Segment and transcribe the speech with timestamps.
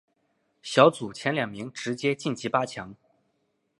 [0.63, 2.95] 小组前两名直接晋级八强。